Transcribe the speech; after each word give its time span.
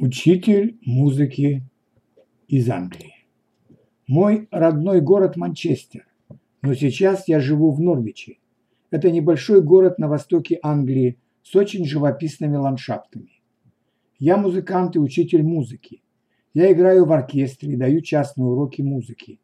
Учитель 0.00 0.78
музыки 0.82 1.64
из 2.46 2.70
Англии. 2.70 3.26
Мой 4.06 4.46
родной 4.52 5.00
город 5.00 5.36
Манчестер, 5.36 6.06
но 6.62 6.74
сейчас 6.74 7.26
я 7.26 7.40
живу 7.40 7.72
в 7.72 7.80
Норвиче. 7.80 8.38
Это 8.92 9.10
небольшой 9.10 9.60
город 9.60 9.98
на 9.98 10.06
востоке 10.06 10.60
Англии 10.62 11.18
с 11.42 11.56
очень 11.56 11.84
живописными 11.84 12.54
ландшафтами. 12.54 13.42
Я 14.20 14.36
музыкант 14.36 14.94
и 14.94 15.00
учитель 15.00 15.42
музыки. 15.42 16.00
Я 16.54 16.70
играю 16.70 17.04
в 17.04 17.10
оркестре 17.10 17.72
и 17.72 17.76
даю 17.76 18.00
частные 18.00 18.46
уроки 18.46 18.82
музыки. 18.82 19.40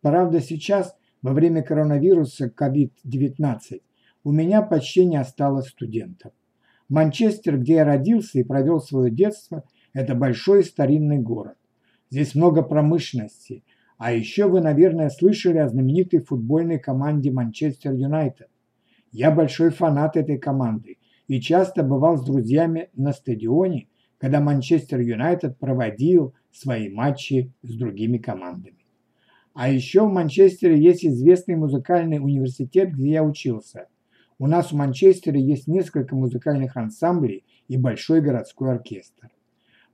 Правда, 0.00 0.40
сейчас, 0.40 0.94
во 1.22 1.32
время 1.32 1.64
коронавируса 1.64 2.52
COVID-19, 2.56 3.80
у 4.22 4.30
меня 4.30 4.62
почти 4.62 5.04
не 5.04 5.16
осталось 5.16 5.70
студентов. 5.70 6.30
Манчестер, 6.88 7.58
где 7.58 7.74
я 7.74 7.84
родился 7.84 8.38
и 8.38 8.44
провел 8.44 8.80
свое 8.80 9.10
детство– 9.10 9.64
это 9.92 10.14
большой 10.14 10.64
старинный 10.64 11.18
город. 11.18 11.56
Здесь 12.10 12.34
много 12.34 12.62
промышленности. 12.62 13.64
А 13.98 14.12
еще 14.12 14.46
вы, 14.46 14.60
наверное, 14.60 15.10
слышали 15.10 15.58
о 15.58 15.68
знаменитой 15.68 16.20
футбольной 16.20 16.78
команде 16.78 17.30
Манчестер 17.30 17.92
Юнайтед. 17.92 18.48
Я 19.10 19.30
большой 19.30 19.70
фанат 19.70 20.16
этой 20.16 20.38
команды 20.38 20.98
и 21.26 21.40
часто 21.40 21.82
бывал 21.82 22.16
с 22.16 22.24
друзьями 22.24 22.90
на 22.94 23.12
стадионе, 23.12 23.88
когда 24.18 24.40
Манчестер 24.40 25.00
Юнайтед 25.00 25.58
проводил 25.58 26.34
свои 26.52 26.88
матчи 26.88 27.52
с 27.62 27.74
другими 27.74 28.18
командами. 28.18 28.76
А 29.54 29.68
еще 29.70 30.06
в 30.06 30.12
Манчестере 30.12 30.80
есть 30.80 31.04
известный 31.04 31.56
музыкальный 31.56 32.18
университет, 32.18 32.92
где 32.92 33.10
я 33.10 33.24
учился. 33.24 33.88
У 34.38 34.46
нас 34.46 34.70
в 34.70 34.76
Манчестере 34.76 35.40
есть 35.40 35.66
несколько 35.66 36.14
музыкальных 36.14 36.76
ансамблей 36.76 37.44
и 37.66 37.76
большой 37.76 38.20
городской 38.20 38.70
оркестр. 38.70 39.30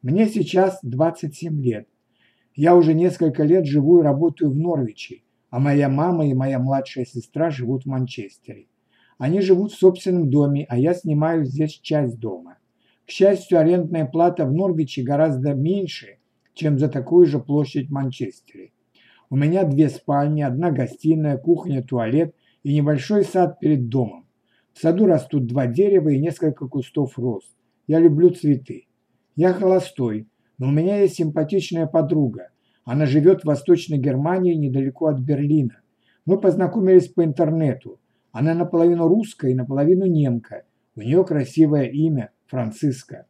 Мне 0.05 0.29
сейчас 0.29 0.81
27 0.83 1.63
лет. 1.63 1.89
Я 2.55 2.77
уже 2.77 2.93
несколько 2.93 3.43
лет 3.43 3.65
живу 3.65 4.01
и 4.01 4.03
работаю 4.03 4.51
в 4.51 4.55
Норвиче, 4.55 5.23
а 5.49 5.59
моя 5.59 5.89
мама 5.89 6.27
и 6.27 6.35
моя 6.35 6.59
младшая 6.59 7.07
сестра 7.07 7.49
живут 7.49 7.85
в 7.85 7.87
Манчестере. 7.87 8.67
Они 9.17 9.41
живут 9.41 9.73
в 9.73 9.79
собственном 9.79 10.29
доме, 10.29 10.67
а 10.69 10.77
я 10.77 10.93
снимаю 10.93 11.47
здесь 11.47 11.81
часть 11.81 12.19
дома. 12.19 12.59
К 13.07 13.11
счастью, 13.11 13.59
арендная 13.59 14.05
плата 14.05 14.45
в 14.45 14.53
Норвиче 14.53 15.03
гораздо 15.03 15.55
меньше, 15.55 16.19
чем 16.53 16.79
за 16.79 16.89
такую 16.89 17.25
же 17.25 17.39
площадь 17.39 17.89
в 17.89 17.93
Манчестере. 17.93 18.73
У 19.31 19.37
меня 19.37 19.65
две 19.65 19.89
спальни, 19.89 20.43
одна 20.43 20.71
гостиная, 20.71 21.39
кухня, 21.39 21.83
туалет 21.83 22.35
и 22.63 22.75
небольшой 22.75 23.25
сад 23.25 23.59
перед 23.59 23.89
домом. 23.89 24.27
В 24.75 24.81
саду 24.83 25.07
растут 25.07 25.47
два 25.47 25.67
дерева 25.67 26.11
и 26.11 26.21
несколько 26.21 26.69
кустов 26.69 27.19
роз. 27.19 27.57
Я 27.87 28.01
люблю 28.01 28.29
цветы. 28.29 28.87
Я 29.37 29.53
холостой, 29.53 30.29
но 30.59 30.69
у 30.69 30.71
меня 30.71 31.01
есть 31.01 31.17
симпатичная 31.17 31.87
подруга. 31.87 32.51
Она 32.85 33.07
живет 33.07 33.43
в 33.43 33.47
Восточной 33.47 33.99
Германии, 33.99 34.55
недалеко 34.55 35.07
от 35.07 35.19
Берлина. 35.19 35.81
Мы 36.25 36.39
познакомились 36.41 37.09
по 37.09 37.25
интернету. 37.25 37.99
Она 38.31 38.55
наполовину 38.55 39.09
русская 39.09 39.51
и 39.51 39.55
наполовину 39.55 40.07
немка. 40.07 40.65
У 40.97 41.01
нее 41.01 41.25
красивое 41.25 41.87
имя– 41.87 42.31
Франциска. 42.47 43.27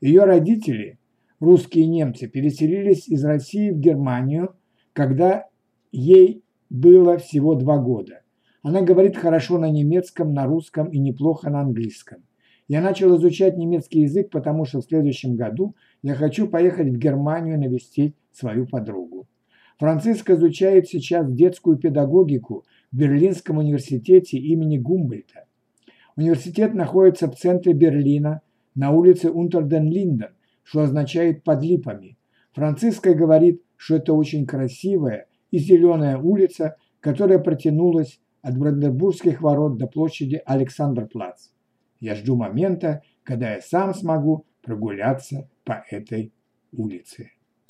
Ее 0.00 0.24
родители, 0.24 0.98
русские 1.38 1.86
немцы, 1.86 2.28
переселились 2.28 3.08
из 3.08 3.24
России 3.24 3.70
в 3.70 3.78
Германию, 3.78 4.56
когда 4.92 5.46
ей 5.92 6.42
было 6.68 7.18
всего 7.18 7.54
два 7.54 7.78
года. 7.78 8.22
Она 8.62 8.80
говорит 8.80 9.16
хорошо 9.16 9.58
на 9.58 9.70
немецком, 9.70 10.32
на 10.32 10.46
русском 10.46 10.88
и 10.88 10.98
неплохо 10.98 11.50
на 11.50 11.60
английском. 11.60 12.24
Я 12.66 12.80
начал 12.80 13.16
изучать 13.16 13.58
немецкий 13.58 14.00
язык, 14.00 14.30
потому 14.30 14.64
что 14.64 14.80
в 14.80 14.84
следующем 14.84 15.36
году 15.36 15.74
я 16.02 16.14
хочу 16.14 16.48
поехать 16.48 16.88
в 16.88 16.96
Германию 16.96 17.58
навестить 17.58 18.14
свою 18.32 18.66
подругу. 18.66 19.26
Франциска 19.78 20.34
изучает 20.34 20.88
сейчас 20.88 21.30
детскую 21.30 21.76
педагогику 21.76 22.64
в 22.90 22.96
Берлинском 22.96 23.58
университете 23.58 24.38
имени 24.38 24.78
Гумбольта. 24.78 25.46
Университет 26.16 26.74
находится 26.74 27.30
в 27.30 27.36
центре 27.36 27.72
Берлина, 27.72 28.40
на 28.74 28.90
улице 28.90 29.30
Унтерден-Линден, 29.30 30.34
что 30.62 30.82
означает 30.82 31.44
«под 31.44 31.62
липами». 31.62 32.16
Франциска 32.52 33.14
говорит, 33.14 33.62
что 33.76 33.96
это 33.96 34.14
очень 34.14 34.46
красивая 34.46 35.26
и 35.50 35.58
зеленая 35.58 36.18
улица, 36.18 36.76
которая 37.00 37.38
протянулась 37.38 38.20
от 38.42 38.56
Бранденбургских 38.58 39.42
ворот 39.42 39.76
до 39.76 39.86
площади 39.86 40.40
Александрплац. 40.44 41.48
Я 42.04 42.16
жду 42.16 42.36
момента, 42.36 43.02
когда 43.22 43.54
я 43.54 43.62
сам 43.62 43.94
смогу 43.94 44.44
прогуляться 44.60 45.48
по 45.64 45.86
этой 45.88 46.34
улице. 46.70 47.32